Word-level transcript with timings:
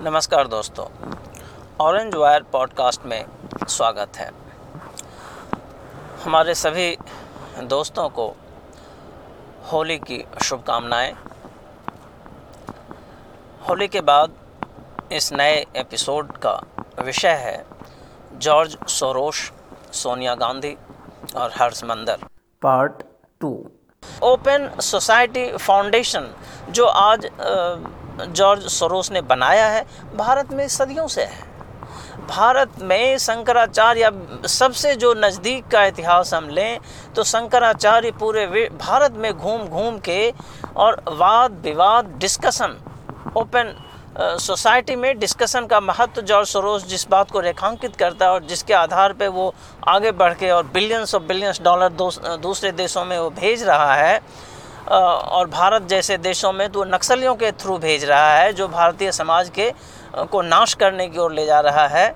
नमस्कार 0.00 0.46
दोस्तों 0.46 0.84
orange 1.80 2.14
wire 2.14 2.42
podcast 2.42 3.04
में 3.04 3.24
स्वागत 3.68 4.16
है। 4.16 4.30
हमारे 6.24 6.54
सभी 6.54 6.96
दोस्तों 7.62 8.08
को 8.08 8.26
होली 9.72 9.98
की 9.98 10.22
शुभकामनाएँ। 10.42 11.12
होली 13.68 13.88
के 13.88 14.00
बाद 14.00 14.34
इस 15.12 15.32
नए 15.32 15.66
एपिसोड 15.76 16.32
का 16.46 16.54
विषय 17.02 17.36
है 17.46 17.64
जॉर्ज 18.38 18.78
सोरोश 18.88 19.52
सोनिया 19.92 20.34
गांधी 20.34 20.76
और 21.36 21.50
Harsh 21.56 21.84
Mander 21.84 22.24
part 22.62 23.02
two. 23.40 23.70
Open 24.22 24.70
society 24.80 25.50
foundation 25.56 26.34
जो 26.70 26.86
आज 26.86 27.26
अ, 27.26 27.76
जॉर्ज 28.20 28.66
सरोस 28.68 29.10
ने 29.12 29.20
बनाया 29.24 29.66
है, 29.68 29.84
भारत 30.16 30.52
में 30.52 30.66
सदियों 30.68 31.06
से 31.08 31.24
है। 31.24 31.46
भारत 32.28 32.72
में 32.82 33.18
शंकराचार्य 33.18 34.10
सबसे 34.48 34.94
जो 34.96 35.12
नज़दीक 35.16 35.66
का 35.66 35.84
इतिहास 35.84 36.32
हम 36.34 36.48
लें 36.48 36.78
तो 37.16 37.24
शंकराचार्य 37.24 38.10
पूरे 38.20 38.46
भारत 38.72 39.12
में 39.14 39.32
घूम 39.32 39.62
घूम 39.62 39.98
के 40.00 40.32
और 40.76 41.02
वाद 41.10 41.60
विवाद 41.64 42.14
डिस्कशन 42.20 42.76
ओपन 43.36 43.74
सोसाइटी 44.40 44.96
में 44.96 45.18
डिस्कशन 45.18 45.66
का 45.66 45.80
महत्व 45.80 46.20
जॉर्ज 46.22 46.48
सरोस 46.48 46.86
जिस 46.88 47.06
बात 47.08 47.30
को 47.30 47.40
रेखांकित 47.40 47.96
करता 47.96 48.26
है 48.26 48.32
और 48.32 48.44
जिसके 48.44 48.74
आधार 48.74 49.12
पे 49.12 49.28
वो 49.28 49.52
आगे 49.88 50.12
बढ़ 50.12 50.34
के 50.34 50.50
और 50.50 50.66
बिलियंस 50.74 51.14
और 51.14 51.22
बिलियंस 51.22 51.60
डॉलर 51.62 51.88
दूसरे 52.38 52.72
देशों 52.74 53.04
में 53.04 53.18
वो 53.18 53.28
भेज 53.30 53.62
रहा 53.62 53.94
है 53.94 54.20
और 54.88 55.48
भारत 55.48 55.82
जैसे 55.88 56.16
देशों 56.18 56.52
में 56.52 56.68
तो 56.68 56.84
नक्सलियों 56.86 57.34
के 57.36 57.50
थ्रू 57.54 57.78
भेज 57.78 58.04
रहा 58.04 58.36
है, 58.36 58.52
जो 58.52 58.68
भारतीय 58.68 59.12
समाज 59.12 59.50
के 59.50 59.72
को 60.26 60.42
नाश 60.42 60.74
करने 60.74 61.08
की 61.08 61.18
ओर 61.18 61.32
ले 61.32 61.46
जा 61.46 61.60
रहा 61.60 61.86
है। 61.88 62.14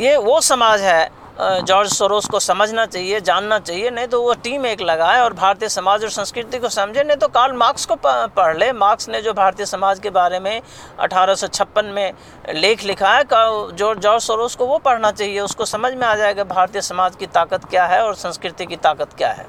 ये 0.00 0.16
वो 0.18 0.40
समाज 0.42 0.80
है 0.82 1.10
जॉर्ज 1.38 1.92
सोरोस 1.92 2.26
को 2.26 2.38
समझना 2.40 2.84
चाहिए, 2.86 3.20
जानना 3.20 3.58
चाहिए, 3.58 3.90
नहीं 3.90 4.06
तो 4.06 4.20
वो 4.22 4.34
टीम 4.42 4.66
एक 4.66 4.80
लगाए 4.82 5.20
और 5.20 5.32
भारतीय 5.32 5.68
समाज 5.68 6.04
और 6.04 6.10
संस्कृति 6.10 6.58
को 6.58 6.68
समझे, 6.68 7.02
नहीं 7.02 7.16
तो 7.16 7.28
कार्ल 7.28 7.52
मार्क्स 7.54 7.86
को 7.86 7.96
पढ़ 8.04 8.56
ले। 8.58 8.72
मार्क्स 8.74 9.08
ने 9.08 9.22
जो 9.22 9.32
भारतीय 9.32 9.66
समाज 9.66 9.98
के 10.00 10.10
बारे 10.10 10.40
में 10.40 10.60
1856 11.00 11.90
में 11.92 12.12
लेख 12.50 12.84
लिखा 12.84 13.12
है 13.12 13.24
जो 13.24 13.94
जॉर्ज 13.94 14.22
सोरोस 14.22 14.54
को 14.56 14.66
वो 14.66 14.78
पढ़ना 14.78 15.10
चाहिए, 15.12 15.40
उसको 15.40 15.64
समझ 15.66 15.92
में 15.94 16.06
आ 16.06 16.14
जाएगा 16.14 16.44
भारतीय 16.46 16.82
समाज 16.82 17.16
की 17.16 17.26
ताकत 17.28 17.64
क्या 17.64 17.86
है 17.86 18.02
और 18.02 18.14
संस्कृति 18.16 18.66
की 18.66 18.76
ताकत 18.78 19.14
क्या 19.16 19.32
है। 19.32 19.46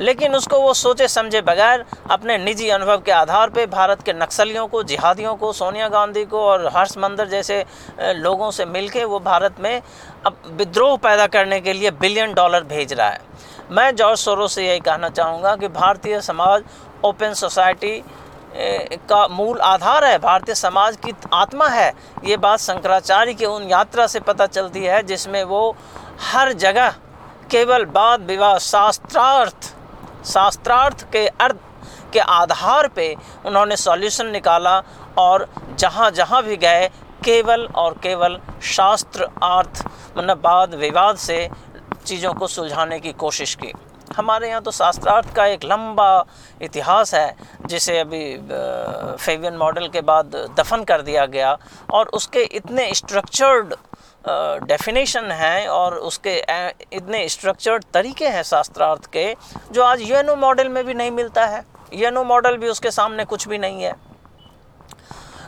लेकिन 0.00 0.34
उसको 0.34 0.60
वो 0.60 0.72
सोचे 0.74 1.08
समझे 1.08 1.40
बगैर 1.42 1.84
अपने 2.10 2.36
निजी 2.38 2.68
अनुभव 2.68 3.00
के 3.00 3.12
आधार 3.12 3.50
पे 3.50 3.66
भारत 3.68 4.02
के 4.02 4.12
नक्सलियों 4.12 4.66
को, 4.66 4.82
जिहादियों 4.82 5.34
को, 5.34 5.52
सोनिया 5.52 5.88
गांधी 5.88 6.24
को 6.24 6.40
और 6.40 6.66
हर्ष 6.76 6.96
मंदर 6.98 7.28
जैसे 7.28 7.64
लोगों 8.00 8.50
से 8.50 8.64
मिलके 8.66 9.04
वो 9.04 9.20
भारत 9.20 9.60
में 9.60 9.80
अब 10.26 10.36
विद्रोह 10.50 10.96
पैदा 10.98 11.26
करने 11.28 11.60
के 11.60 11.72
लिए 11.72 11.90
बिलियन 11.92 12.34
डॉलर 12.34 12.64
भेज 12.66 12.92
रहा 12.92 13.08
है। 13.08 13.20
मैं 13.70 13.94
जॉर्ज 13.96 14.18
सोरो 14.18 14.46
से 14.48 14.66
यही 14.66 14.80
कहना 14.80 15.08
चाहूँगा 15.08 15.56
कि 15.56 15.68
भारतीय 15.70 16.20
समाज 16.20 16.62
ओपन 17.04 17.32
सोसाइटी 17.34 18.02
का 19.08 19.26
मूल 19.28 19.58
आधार 19.60 20.04
है। 20.04 20.18
भारतीय 20.18 20.54
समाज 20.54 20.96
की 20.96 21.12
आत्मा 21.32 21.68
है। 21.68 21.92
ये 22.24 22.36
बात 22.36 22.60
शंकराचार्य 22.60 23.34
की 23.34 23.46
उन 23.46 23.68
यात्रा 23.70 24.06
से 24.06 24.20
पता 24.20 24.46
चलती 24.46 24.84
है 24.84 25.02
जिसमें 25.02 25.42
वो 25.44 25.76
हर 26.22 26.52
जगह 26.54 26.94
केवल 27.50 27.84
वाद 27.86 28.26
विवाद 28.26 28.58
शास्त्रार्थ 28.60 29.74
शास्त्रार्थ 30.26 31.02
के 31.12 31.26
अर्थ 31.40 31.56
के 32.12 32.18
आधार 32.20 32.88
पे 32.88 33.14
उन्होंने 33.46 33.76
सॉल्यूशन 33.78 34.26
निकाला 34.28 34.78
और 35.18 35.46
जहाँ 35.78 36.10
जहाँ 36.10 36.42
भी 36.42 36.56
गए, 36.56 36.86
केवल 37.24 37.66
और 37.76 37.94
केवल 38.02 38.38
शास्त्र 38.66 39.28
अर्थ 39.44 39.84
मतलब 40.16 40.46
वाद 40.46 40.74
विवाद 40.76 41.16
से 41.18 41.48
चीज़ों 42.06 42.32
को 42.34 42.46
सुलझाने 42.46 42.98
की 43.00 43.12
कोशिश 43.14 43.54
की। 43.54 43.72
हमारे 44.16 44.48
यहाँ 44.48 44.62
तो 44.62 44.70
शास्त्रार्थ 44.70 45.34
का 45.34 45.46
एक 45.46 45.64
लंबा 45.64 46.24
इतिहास 46.62 47.14
है, 47.14 47.34
जिसे 47.66 47.98
अभी 47.98 48.24
फेवियन 49.16 49.56
मॉडल 49.56 49.88
के 49.88 50.00
बाद 50.02 50.34
दफन 50.58 50.84
कर 50.84 51.02
दिया 51.02 51.26
गया 51.26 51.56
और 51.90 52.08
उसके 52.10 52.42
इतने 52.56 52.92
स्ट्रक्चर्ड 52.94 53.74
डेफिनेशन 54.24 55.30
हैं 55.32 55.68
और 55.68 55.94
उसके 55.94 56.36
इतने 56.92 57.28
स्ट्रक्चर्ड 57.28 57.84
तरीके 57.94 58.28
हैं 58.28 58.42
शास्त्रार्थ 58.42 59.06
के, 59.06 59.34
जो 59.72 59.82
आज 59.82 60.02
यूएनओ 60.02 60.34
मॉडल 60.36 60.68
में 60.68 60.84
भी 60.84 60.94
नहीं 60.94 61.10
मिलता 61.10 61.46
है। 61.46 61.64
यूएनओ 61.94 62.24
मॉडल 62.24 62.56
भी 62.56 62.68
उसके 62.68 62.90
सामने 62.90 63.24
कुछ 63.24 63.48
भी 63.48 63.58
नहीं 63.58 63.82
है। 63.82 63.92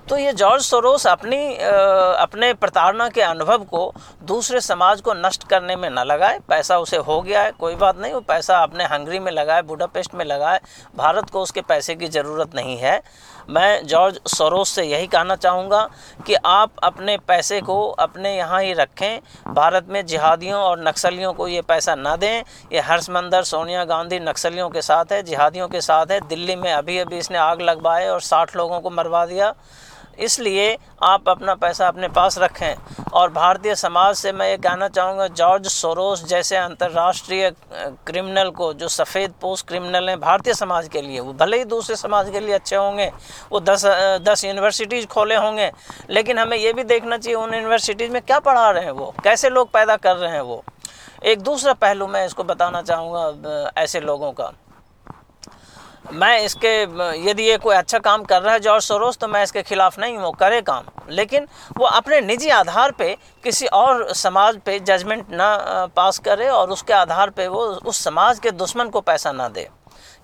तो 0.09 0.17
ये 0.17 0.33
जॉर्ज 0.33 0.63
सोरोस 0.63 1.07
अपनी 1.07 1.37
अपने 1.57 2.53
प्रताड़ना 2.55 3.09
के 3.09 3.21
अनुभव 3.23 3.65
को 3.65 3.93
दूसरे 4.25 4.61
समाज 4.61 5.01
को 5.01 5.15
नष्ट 5.15 5.49
करने 5.49 5.77
में 5.77 5.89
न 5.91 5.99
लगाए। 5.99 6.39
पैसा 6.49 6.79
उसे 6.79 6.97
हो 6.99 7.21
गया 7.23 7.43
है, 7.43 7.51
कोई 7.51 7.75
बात 7.77 7.99
नहीं, 7.99 8.13
वो 8.13 8.21
पैसा 8.21 8.59
अपने 8.59 8.85
हंगरी 8.85 9.19
में 9.19 9.31
लगाए, 9.33 9.63
बुडापेस्ट 9.63 10.15
में 10.15 10.25
लगाए। 10.25 10.61
भारत 10.97 11.31
को 11.31 11.43
उसके 11.43 11.61
पैसे 11.61 11.95
की 11.95 12.09
ज़रूरत 12.09 12.55
नहीं 12.55 12.77
है। 12.79 13.01
मैं 13.51 13.87
जॉर्ज 13.87 14.19
सोरोस 14.29 14.69
से 14.69 14.83
यही 14.83 15.07
कहना 15.07 15.37
चाहूँगा 15.37 15.89
कि 16.27 16.35
आप 16.35 16.73
अपने 16.83 17.17
पैसे 17.19 17.61
को 17.61 17.81
अपने 17.99 18.37
यहाँ 18.37 18.61
ही 18.63 18.73
रखें। 18.73 19.55
भारत 19.55 19.87
में 19.89 20.05
जिहादियों 20.07 20.61
और 20.61 20.83
नक्सलियों 20.83 21.33
को 21.33 21.49
ये 21.49 21.61
पैसा 21.63 21.95
ना 21.95 22.15
दें। 22.17 22.43
ये 22.73 22.81
हर्षमंदर, 22.81 23.43
सोनिया 23.45 23.85
गांधी 23.85 24.21
नक्सलियों 24.21 24.69
के 24.71 24.83
साथ 24.83 25.13
है, 25.13 25.23
जिहादियों 25.23 25.69
के 25.69 25.81
साथ 25.81 26.11
है। 26.11 26.21
दिल्ली 26.21 26.57
में 26.57 26.73
अभी 26.73 26.99
अभी 26.99 27.19
इसने 27.19 27.39
आग 27.39 27.61
लगवाए 27.61 28.09
और 28.09 28.21
साठ 28.23 28.57
लोगों 28.57 28.81
को 28.81 28.91
मरवा 28.91 29.25
दिया। 29.27 29.55
इसलिए 30.19 30.77
आप 31.03 31.29
अपना 31.29 31.55
पैसा 31.55 31.89
अपने 31.89 32.09
पास 32.11 32.39
रखें। 32.39 32.75
और 33.13 33.31
भारतीय 33.33 33.75
समाज 33.75 34.15
से 34.17 34.33
मैं 34.33 34.49
ये 34.49 34.57
कहना 34.59 34.89
चाहूँगा, 34.89 35.27
जॉर्ज 35.29 35.67
सोरोस 35.67 36.25
जैसे 36.25 36.57
अंतर्राष्ट्रीय 36.57 37.51
क्रिमिनल 38.07 38.51
को, 38.51 38.73
जो 38.75 38.89
सफ़ेद 38.89 39.35
पोस्ट 39.41 39.67
क्रिमिनल 39.69 40.09
हैं, 40.09 40.19
भारतीय 40.21 40.55
समाज 40.55 40.89
के 40.89 41.03
लिए, 41.03 41.21
वो 41.21 41.33
भले 41.35 41.59
ही 41.59 41.65
दूसरे 41.67 41.97
समाज 41.97 42.31
के 42.31 42.41
लिए 42.41 42.55
अच्छे 42.55 42.77
होंगे, 42.77 43.11
वो 43.53 43.61
दस 43.61 43.85
दस 44.23 44.45
यूनिवर्सिटीज़ 44.45 45.07
खोले 45.07 45.37
होंगे, 45.37 45.71
लेकिन 46.11 46.39
हमें 46.39 46.57
ये 46.57 46.73
भी 46.73 46.85
देखना 46.85 47.19
चाहिए, 47.19 47.37
उन 47.37 47.55
यूनिवर्सिटीज़ 47.55 48.13
में 48.13 48.23
क्या 48.23 48.39
पढ़ा 48.41 48.71
रहे 48.71 48.85
हैं 48.85 48.93
वो, 48.93 49.15
कैसे 49.25 49.51
लोग 49.51 49.71
पैदा 49.73 49.97
कर 49.99 50.17
रहे 50.17 50.33
हैं 50.33 50.41
वो। 50.41 50.63
एक 51.23 51.41
दूसरा 51.41 51.73
पहलू 51.75 52.07
मैं 52.07 52.25
इसको 52.27 52.45
बताना 52.45 52.83
चाहूँगा 52.83 53.71
ऐसे 53.77 54.01
लोगों 54.01 54.33
का। 54.33 54.53
मैं 56.05 56.39
इसके, 56.45 56.71
यदि 57.25 57.43
ये 57.43 57.57
कोई 57.59 57.75
अच्छा 57.77 57.99
काम 57.99 58.23
कर 58.25 58.43
रहा 58.43 58.53
है 58.55 58.61
जॉर्ज 58.61 58.85
सोरोस 58.85 59.19
तो 59.19 59.29
मैं 59.29 59.43
इसके 59.43 59.63
खिलाफ 59.63 59.99
नहीं 59.99 60.17
हूँ 60.19 60.33
करे 60.35 60.61
काम। 60.63 60.85
लेकिन 61.11 61.47
वो 61.79 61.87
अपने 61.87 62.21
निजी 62.21 62.49
आधार 62.51 62.91
पे 62.93 63.17
किसी 63.45 63.67
और 63.67 64.13
समाज 64.15 64.59
पे 64.67 64.79
जजमेंट 64.81 65.31
ना 65.33 65.87
पास 65.97 66.19
करे 66.19 66.49
और 66.49 66.71
उसके 66.71 66.93
आधार 66.93 67.31
पे 67.31 67.49
वो 67.49 67.67
उस 67.67 68.05
समाज 68.05 68.39
के 68.39 68.51
दुश्मन 68.53 68.89
को 68.89 69.01
पैसा 69.03 69.33
ना 69.33 69.49
दे। 69.49 69.69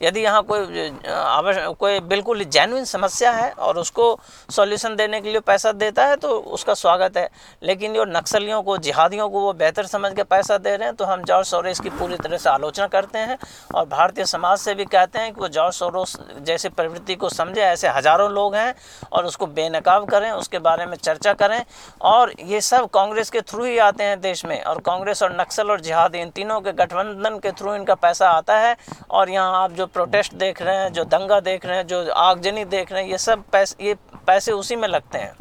यदि 0.01 0.21
यहाँ 0.21 0.43
कोई 0.43 0.91
आवश्यक 1.09 1.77
कोई 1.79 2.01
बिल्कुल 2.03 2.45
जेन्युइन 2.47 2.85
समस्या 2.85 3.31
है 3.33 3.51
और 3.51 3.79
उसको 3.79 4.19
सॉल्यूशन 4.51 4.97
देने 4.97 5.21
के 5.21 5.31
लिए 5.31 5.41
पैसा 5.43 5.73
देता 5.75 6.07
है 6.07 6.17
तो 6.17 6.29
उसका 6.29 6.75
स्वागत 6.75 7.17
है। 7.17 7.29
लेकिन 7.63 7.95
जो 7.95 8.05
नक्सलियों 8.07 8.63
को, 8.63 8.77
जिहादियों 8.79 9.29
को 9.29 9.41
वो 9.41 9.53
बेहतर 9.55 9.87
समझ 9.87 10.13
के 10.15 10.23
पैसा 10.25 10.59
दे 10.59 10.77
रहे 10.77 10.89
हैं 10.89 10.97
तो 10.97 11.05
हम 11.05 11.23
जॉर्ज 11.25 11.47
सोरोस 11.47 11.81
की 11.81 11.91
पूरी 11.91 12.17
तरह 12.17 12.37
से 12.37 12.51
आलोचना 12.51 12.87
करते 12.89 13.19
हैं 13.21 13.39
और 13.75 13.87
भारतीय 13.87 14.25
समाज 14.27 14.59
से 14.59 14.75
भी 14.75 14.85
कहते 14.87 15.19
हैं 15.19 15.33
कि 15.33 15.41
वो 15.41 15.49
जॉर्ज 15.49 15.75
सोरोस 15.75 16.17
जैसे 16.41 16.69
प्रवृत्ति 16.71 17.15
को 17.17 17.29
समझे, 17.31 17.61
ऐसे 17.61 17.89
हज़ारों 17.89 18.31
लोग 18.33 18.55
हैं 18.55 18.75
और 19.13 19.27
उसको 19.27 19.47
बेनकाब 19.49 20.05
करें, 20.07 20.31
उसके 20.33 20.59
बारे 20.61 20.87
में 20.87 20.97
चर्चा 20.97 21.33
करें 21.35 21.65
और 22.03 22.33
ये 22.41 22.61
सब 22.63 22.89
कांग्रेस 22.91 23.31
के 23.31 23.41
थ्रू 23.43 23.65
ही 23.65 23.79
आते 23.81 24.05
हैं 24.05 24.21
देश 24.21 24.45
में 24.45 24.63
और 24.63 24.81
कांग्रेस 24.87 25.23
और 25.23 25.41
नक्सल 25.41 25.71
और 25.71 25.81
जिहादी 25.81 26.21
इन 26.21 26.31
तीनों 26.31 26.61
के 26.61 26.73
गठबंधन 26.75 27.39
के 27.39 27.53
थ्रू 27.53 27.75
इनका 27.75 27.95
पैसा 27.97 28.31
आता 28.31 28.59
है 28.59 28.77
और 29.11 29.31
यहाँ 29.31 29.63
आप 29.63 29.73
जो 29.73 29.86
प्रोटेस्ट 29.87 30.35
देख 30.35 30.63
रहे 30.63 30.77
हैं, 30.77 30.93
जो 30.93 31.05
दंगा 31.05 31.41
देख 31.41 31.67
रहे 31.67 31.77
हैं, 31.77 31.87
जो 31.87 32.11
आगजनी 32.13 32.65
देख 32.65 32.93
रहे 32.93 33.03
हैं, 33.03 33.11
ये 33.11 33.19
सब 33.19 33.45
पैसे, 33.53 33.85
ये 33.85 33.95
पैसे 34.27 34.53
उसी 34.53 34.77
में 34.77 34.89
लगते 34.89 35.19
हैं। 35.19 35.35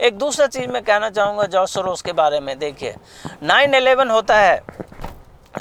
एक 0.00 0.18
दूसरा 0.18 0.46
चीज़ 0.46 0.66
मैं 0.66 0.82
कहना 0.82 1.10
चाहूँगा 1.10 1.46
जॉर्ज 1.46 1.70
सरोस 1.70 2.02
के 2.02 2.12
बारे 2.12 2.40
में, 2.40 2.58
देखिए, 2.58 2.94
नाइन 3.42 3.74
एलेवन 3.74 4.10
होता 4.10 4.36
है, 4.36 4.62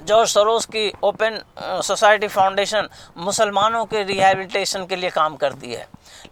जॉर्ज 0.03 0.29
सरोस 0.29 0.65
की 0.65 0.91
ओपन 1.03 1.39
सोसाइटी 1.83 2.27
फाउंडेशन 2.27 2.87
मुसलमानों 3.17 3.85
के 3.85 4.03
रिहैबिलिटेशन 4.03 4.85
के 4.85 4.95
लिए 4.95 5.09
काम 5.09 5.35
करती 5.35 5.73
है। 5.73 5.87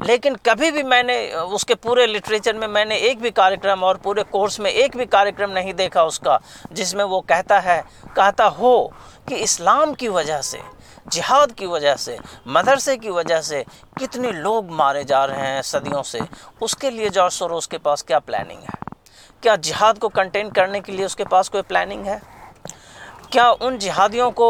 लेकिन 0.06 0.36
कभी 0.46 0.70
भी 0.72 0.84
मैंने 0.84 1.32
उसके 1.32 1.76
पूरे 1.76 2.06
लिटरेचर 2.08 2.56
में 2.56 2.68
मैंने 2.68 2.98
एक 3.00 3.22
भी 3.22 3.32
कार्यक्रम 3.32 3.84
और 3.84 3.98
पूरे 3.98 4.24
कोर्स 4.24 4.60
में 4.60 4.72
एक 4.72 4.98
भी 4.98 5.06
कार्यक्रम 5.06 5.52
नहीं 5.52 5.74
देखा 5.74 6.04
उसका, 6.04 6.40
जिसमें 6.72 7.04
वो 7.04 7.20
कहता 7.22 7.60
है, 7.60 7.84
कहता 8.16 8.46
हो 8.46 8.92
कि 9.28 9.36
इस्लाम 9.36 9.94
की 9.94 10.08
वजह 10.08 10.42
से 10.42 10.62
जिहाद 11.08 11.52
की 11.52 11.66
वजह 11.66 11.96
से, 11.96 12.18
मदरसे 12.48 12.98
की 12.98 13.10
वजह 13.10 13.42
से 13.42 13.66
कितने 14.00 14.32
लोग 14.32 14.72
मारे 14.72 15.04
जा 15.04 15.26
रहे 15.26 15.48
हैं 15.48 15.62
सदियों 15.62 16.04
से, 16.04 16.20
उसके 16.62 16.90
लिए 16.90 17.10
जॉर्ज 17.10 17.34
सोरोस 17.34 17.68
के 17.68 17.78
पास 17.78 18.02
क्या 18.02 18.20
प्लानिंग 18.20 18.60
है? 18.60 18.80
क्या 19.44 19.56
जिहाद 19.56 19.98
को 19.98 20.10
कंटेन 20.10 20.50
करने 20.50 20.82
के 20.82 20.92
लिए 20.92 21.06
उसके 21.06 21.24
पास 21.24 21.50
कोई 21.50 21.62
प्लानिंग 21.62 22.06
है? 22.06 22.39
क्या 23.32 23.50
उन 23.62 23.78
जिहादियों 23.78 24.30
को 24.32 24.50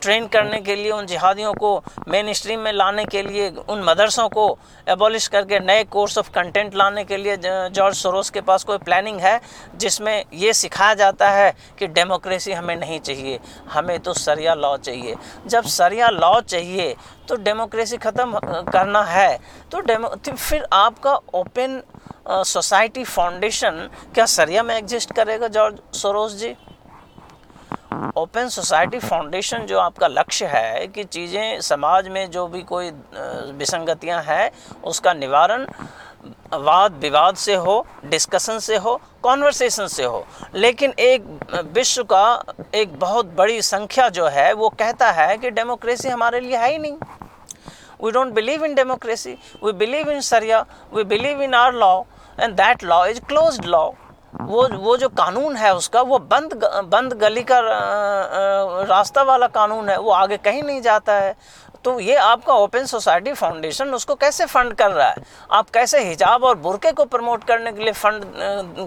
ट्रेन 0.00 0.26
करने 0.28 0.60
के 0.60 0.74
लिए, 0.76 0.90
उन 0.90 1.06
जिहादियों 1.06 1.52
को 1.54 1.82
मेन 2.08 2.32
स्ट्रीम 2.32 2.60
में 2.60 2.72
लाने 2.72 3.04
के 3.04 3.22
लिए, 3.22 3.48
उन 3.50 3.82
मदरसों 3.84 4.28
को 4.28 4.46
एबॉलिश 4.86 5.26
करके 5.28 5.58
नए 5.60 5.84
कोर्स 5.86 6.18
ऑफ़ 6.18 6.30
कंटेंट 6.30 6.74
लाने 6.74 7.04
के 7.04 7.16
लिए 7.16 7.36
जॉर्ज 7.36 7.96
सोरोस 7.96 8.30
के 8.30 8.40
पास 8.40 8.64
कोई 8.64 8.78
प्लानिंग 8.78 9.20
है, 9.20 9.40
जिसमें 9.76 10.24
ये 10.34 10.52
सिखाया 10.52 10.94
जाता 10.94 11.30
है 11.30 11.52
कि 11.78 11.86
डेमोक्रेसी 11.88 12.52
हमें 12.52 12.76
नहीं 12.76 13.00
चाहिए, 13.00 13.38
हमें 13.70 13.98
तो 14.00 14.12
सरिया 14.14 14.54
लॉ 14.54 14.76
चाहिए। 14.78 15.14
जब 15.46 15.64
सरिया 15.70 16.08
लॉ 16.10 16.40
चाहिए 16.42 16.94
तो 17.28 17.36
डेमोक्रेसी 17.36 17.96
ख़त्म 17.98 18.38
करना 18.64 19.02
है। 19.04 19.38
तो 19.72 19.80
डेमो 19.80 20.08
तो 20.08 20.32
फिर 20.32 20.66
आपका 20.72 21.14
ओपन 21.34 21.82
सोसाइटी 22.28 23.04
फाउंडेशन 23.04 23.88
क्या 24.14 24.26
सरिया 24.28 24.62
में 24.62 24.76
एग्जिस्ट 24.76 25.12
करेगा 25.12 25.48
George 25.48 25.80
Soros 25.96 26.34
ji? 26.36 26.54
Open 28.16 28.48
society 28.48 28.98
foundation 28.98 29.66
जो 29.66 29.78
आपका 29.78 30.06
लक्ष्य 30.08 30.46
है 30.46 30.86
कि 30.86 31.04
चीज़ें 31.04 31.60
समाज 31.60 32.08
में 32.08 32.30
जो 32.30 32.46
भी 32.46 32.62
कोई 32.62 32.90
विसंगतियाँ 33.58 34.22
हैं, 34.22 34.50
उसका 34.84 35.12
निवारण 35.14 35.66
वाद 36.54 36.92
विवाद 37.00 37.36
से 37.36 37.54
हो 37.54 37.84
डिस्कशन 38.04 38.58
से 38.58 38.76
हो 38.76 39.00
कॉन्वर्सेशन 39.22 39.86
से 39.86 40.04
हो। 40.04 40.24
लेकिन 40.54 40.94
एक 40.98 41.24
विश्व 41.74 42.02
का 42.12 42.44
एक 42.74 42.98
बहुत 42.98 43.34
बड़ी 43.36 43.60
संख्या 43.62 44.08
जो 44.08 44.26
है, 44.28 44.52
वो 44.52 44.68
कहता 44.70 45.10
है 45.12 45.36
कि 45.38 45.50
डेमोक्रेसी 45.50 46.08
हमारे 46.08 46.40
लिए 46.40 46.56
है 46.56 46.70
ही 46.72 46.78
नहीं। 46.78 46.96
We 48.04 48.10
don't 48.10 48.32
believe 48.34 48.64
in 48.64 48.74
democracy 48.74 49.36
we 49.64 49.72
believe 49.74 50.10
in 50.10 50.20
sharia 50.22 50.64
we 50.94 51.04
believe 51.04 51.42
in 51.42 51.54
our 51.54 51.74
law 51.74 52.00
and 52.38 52.54
that 52.54 52.84
law 52.84 53.04
is 53.06 53.20
closed 53.28 53.64
law 53.66 53.90
वो 54.44 54.66
वो 54.78 54.96
जो 54.96 55.08
कानून 55.08 55.56
है 55.56 55.74
उसका 55.74 56.00
वो 56.02 56.18
बंद 56.30 56.54
बंद 56.92 57.12
गली 57.20 57.42
का 57.42 57.58
रास्ता 58.88 59.22
वाला 59.22 59.46
कानून 59.48 59.88
है 59.88 59.98
वो 59.98 60.10
आगे 60.12 60.36
कहीं 60.36 60.62
नहीं 60.62 60.80
जाता 60.82 61.12
है। 61.14 61.34
तो 61.84 61.98
ये 62.00 62.14
आपका 62.16 62.54
ओपन 62.54 62.84
सोसाइटी 62.86 63.32
फाउंडेशन 63.34 63.94
उसको 63.94 64.14
कैसे 64.14 64.44
फंड 64.46 64.72
कर 64.74 64.90
रहा 64.90 65.08
है? 65.08 65.22
आप 65.52 65.70
कैसे 65.70 65.98
हिजाब 66.04 66.44
और 66.44 66.54
बुरके 66.58 66.92
को 66.92 67.04
प्रमोट 67.04 67.44
करने 67.44 67.72
के 67.72 67.84
लिए 67.84 67.92
फंड 67.92 68.24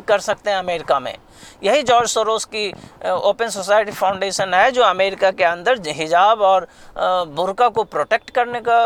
कर 0.08 0.20
सकते 0.20 0.50
हैं 0.50 0.58
अमेरिका 0.58 1.00
में? 1.00 1.16
यही 1.64 1.84
जॉर्ज 1.84 2.10
सोरोस 2.10 2.46
की 2.46 2.70
ओपन 3.06 3.50
सोसाइटी 3.50 3.92
फाउंडेशन 3.92 4.54
है 4.54 4.72
जो 4.72 4.84
अमेरिका 4.84 5.32
के 5.32 5.44
अंदर 5.44 5.82
हिजाब 5.90 6.42
और 6.42 6.68
बुरका 6.98 7.70
को 7.70 7.84
प्रोटेक्ट 7.86 8.30
करने 8.30 8.62
का 8.68 8.80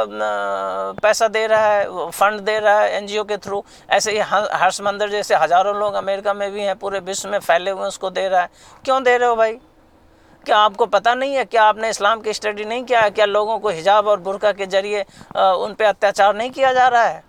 पैसा 1.02 1.28
दे 1.30 1.46
रहा 1.48 1.68
है 1.68 2.10
फंड 2.12 2.40
दे 2.42 2.60
रहा 2.60 2.80
है 2.80 2.96
एनजीओ 2.98 3.24
के 3.24 3.38
थ्रू। 3.38 3.64
ऐसे 3.90 4.12
ही 4.12 4.20
हर्ष 4.20 4.82
मंदिर 4.82 5.10
जैसे 5.10 5.36
हज़ारों 5.36 5.76
लोग 5.76 5.94
अमेरिका 5.96 6.34
में 6.34 6.52
भी 6.52 6.62
हैं, 6.62 6.76
पूरे 6.76 7.00
विश्व 7.02 7.30
में 7.30 7.40
फैले 7.40 7.72
हुए 7.72 7.88
उसको 7.88 8.10
दे 8.10 8.28
रहा 8.30 8.42
है। 8.42 8.50
क्यों 8.86 9.04
दे 9.04 9.18
रहे 9.18 9.30
हो 9.30 9.36
भाई? 9.36 9.58
क्या 10.44 10.58
आपको 10.58 10.86
पता 10.86 11.14
नहीं 11.16 11.36
है? 11.36 11.44
क्या 11.46 11.64
आपने 11.64 11.90
इस्लाम 11.90 12.22
की 12.22 12.34
स्टडी 12.34 12.66
नहीं 12.66 12.84
किया 12.84 13.02
है? 13.02 13.10
क्या 13.10 13.26
लोगों 13.26 13.58
को 13.60 13.70
हिजाब 13.70 14.08
और 14.08 14.20
बुरका 14.20 14.52
के 14.52 14.66
ज़रिए 14.68 15.02
उन 15.02 15.74
पर 15.74 15.86
अत्याचार 15.86 16.36
नहीं 16.36 16.52
किया 16.52 16.74
जा 16.74 16.88
रहा 16.88 17.04
है? 17.04 17.24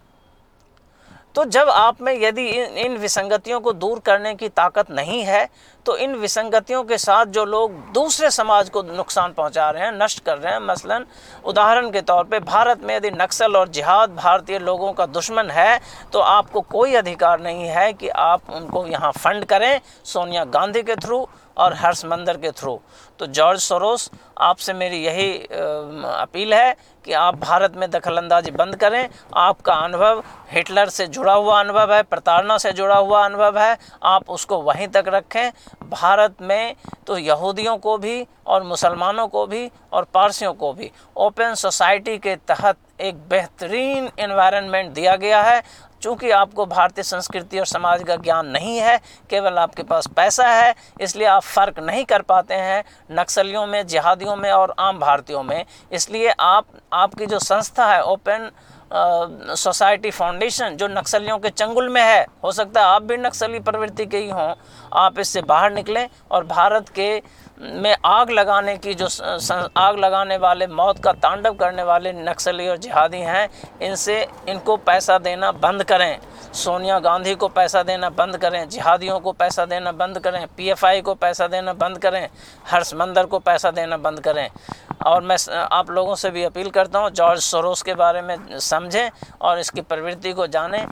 तो 1.34 1.44
जब 1.46 1.68
आप 1.68 2.00
में 2.02 2.12
यदि 2.12 2.42
इन 2.44 2.76
इन 2.78 2.96
विसंगतियों 2.96 3.60
को 3.60 3.72
दूर 3.72 3.98
करने 4.06 4.34
की 4.34 4.48
ताकत 4.50 4.90
नहीं 4.90 5.22
है 5.24 5.48
तो 5.86 5.96
इन 5.96 6.14
विसंगतियों 6.14 6.82
के 6.84 6.98
साथ 6.98 7.26
जो 7.26 7.44
लोग 7.44 7.72
दूसरे 7.92 8.30
समाज 8.30 8.68
को 8.70 8.82
नुकसान 8.82 9.32
पहुँचा 9.32 9.70
रहे 9.70 9.84
हैं, 9.84 9.92
नष्ट 9.92 10.20
कर 10.24 10.38
रहे 10.38 10.52
हैं, 10.52 10.60
मसलन, 10.62 11.04
उदाहरण 11.44 11.90
के 11.90 12.00
तौर 12.00 12.24
पे 12.24 12.40
भारत 12.40 12.82
में 12.82 12.94
यदि 12.96 13.10
नक्सल 13.12 13.56
और 13.56 13.68
जिहाद 13.68 14.14
भारतीय 14.16 14.58
लोगों 14.58 14.92
का 14.92 15.06
दुश्मन 15.08 15.50
है 15.50 15.80
तो 16.12 16.18
आपको 16.20 16.60
कोई 16.60 16.94
अधिकार 16.94 17.40
नहीं 17.40 17.68
है 17.68 17.92
कि 17.92 18.08
आप 18.08 18.50
उनको 18.50 18.86
यहाँ 18.86 19.12
फंड 19.14 19.44
करें 19.44 19.80
सोनिया 20.04 20.44
गांधी 20.46 20.82
के 20.82 20.96
थ्रू 20.96 21.26
और 21.56 21.74
हर्ष 21.74 22.04
मंदर 22.04 22.36
के 22.36 22.50
थ्रू। 22.50 22.80
तो 23.18 23.26
जॉर्ज 23.28 23.60
सरोस, 23.60 24.10
आपसे 24.38 24.72
मेरी 24.72 24.96
यही 24.96 25.32
अपील 25.38 26.54
है 26.54 26.74
कि 27.04 27.12
आप 27.12 27.38
भारत 27.38 27.76
में 27.76 27.90
दखलंदाजी 27.90 28.50
बंद 28.50 28.76
करें। 28.76 29.08
आपका 29.36 29.74
अनुभव 29.74 30.22
हिटलर 30.50 30.88
से 30.88 31.06
जुड़ा 31.06 31.32
हुआ 31.32 31.58
अनुभव 31.60 31.92
है, 31.94 32.02
प्रताड़ना 32.02 32.58
से 32.58 32.72
जुड़ा 32.72 32.96
हुआ 32.96 33.24
अनुभव 33.24 33.58
है। 33.58 33.76
आप 34.04 34.30
उसको 34.30 34.60
वहीं 34.62 34.88
तक 34.88 35.04
रखें। 35.08 35.50
भारत 35.90 36.36
में 36.42 36.74
तो 37.06 37.18
यहूदियों 37.18 37.76
को 37.78 37.96
भी 37.98 38.26
और 38.46 38.62
मुसलमानों 38.62 39.26
को 39.28 39.46
भी 39.46 39.70
और 39.92 40.04
पारसियों 40.04 40.52
को 40.54 40.72
भी। 40.72 40.90
ओपन 41.16 41.54
सोसाइटी 41.54 42.18
के 42.18 42.36
तहत 42.38 42.76
एक 43.00 43.16
बेहतरीन 43.28 44.10
इन्वायरमेंट 44.18 44.92
दिया 44.92 45.16
गया 45.16 45.42
है। 45.42 45.62
चूँकि 46.02 46.30
आपको 46.32 46.66
भारतीय 46.66 47.04
संस्कृति 47.04 47.58
और 47.58 47.66
समाज 47.66 48.02
का 48.04 48.16
ज्ञान 48.18 48.46
नहीं 48.48 48.76
है, 48.78 48.96
केवल 49.30 49.58
आपके 49.58 49.82
पास 49.84 50.06
पैसा 50.16 50.46
है, 50.48 50.74
इसलिए 51.00 51.26
आप 51.28 51.42
फ़र्क 51.44 51.78
नहीं 51.80 52.04
कर 52.04 52.22
पाते 52.24 52.54
हैं 52.54 52.82
नक्सलियों 53.12 53.66
में, 53.66 53.86
जिहादियों 53.86 54.36
में 54.36 54.50
और 54.52 54.74
आम 54.78 54.98
भारतीयों 54.98 55.42
में। 55.42 55.64
इसलिए 55.92 56.28
आप, 56.30 56.66
आपकी 56.92 57.26
जो 57.26 57.38
संस्था 57.40 57.86
है, 57.86 58.02
ओपन 58.04 58.50
सोसाइटी 59.56 60.10
फाउंडेशन, 60.10 60.76
जो 60.76 60.86
नक्सलियों 60.88 61.38
के 61.38 61.50
चंगुल 61.50 61.88
में 61.88 62.02
है, 62.02 62.26
हो 62.44 62.50
सकता 62.52 62.80
है 62.80 62.86
आप 62.86 63.02
भी 63.02 63.16
नक्सली 63.16 63.58
प्रवृत्ति 63.60 64.06
के 64.06 64.18
ही 64.18 64.28
हों, 64.30 64.54
आप 64.94 65.18
इससे 65.18 65.42
बाहर 65.42 65.72
निकलें 65.72 66.08
और 66.30 66.44
भारत 66.46 66.88
के 66.88 67.16
में 67.58 67.96
आग 68.04 68.30
लगाने 68.30 68.76
की 68.76 68.94
जो 68.94 69.06
आग 69.76 69.98
लगाने 69.98 70.36
वाले, 70.36 70.66
मौत 70.68 70.98
का 71.04 71.12
तांडव 71.14 71.54
करने 71.54 71.82
वाले 71.82 72.12
नक्सली 72.12 72.68
और 72.68 72.76
जिहादी 72.78 73.18
हैं, 73.18 73.48
इनसे 73.82 74.20
इनको 74.48 74.76
पैसा 74.78 75.18
देना 75.18 75.50
बंद 75.52 75.84
करें। 75.84 76.18
सोनिया 76.54 76.98
गांधी 77.00 77.34
को 77.34 77.48
पैसा 77.48 77.82
देना 77.82 78.10
बंद 78.12 78.36
करें, 78.36 78.68
जिहादियों 78.68 79.18
को 79.20 79.32
पैसा 79.32 79.64
देना 79.66 79.92
बंद 79.92 80.18
करें, 80.18 80.46
पीएफआई 80.56 81.00
को 81.00 81.14
पैसा 81.14 81.46
देना 81.46 81.72
बंद 81.74 81.98
करें 81.98 82.28
हर्ष 82.66 82.94
मंदर 82.94 83.26
को 83.26 83.38
पैसा 83.40 83.70
देना 83.70 83.96
बंद 83.98 84.20
करें। 84.20 84.48
और 85.06 85.22
मैं 85.22 85.36
आप 85.72 85.90
लोगों 85.90 86.14
से 86.14 86.30
भी 86.30 86.42
अपील 86.44 86.68
करता 86.70 86.98
हूँ, 86.98 87.10
जॉर्ज 87.10 87.40
सोरोस 87.42 87.82
के 87.82 87.94
बारे 87.94 88.20
में 88.22 88.58
समझें 88.60 89.10
और 89.40 89.58
इसकी 89.58 89.80
प्रवृत्ति 89.82 90.32
को 90.32 90.46
जानें। 90.48 90.80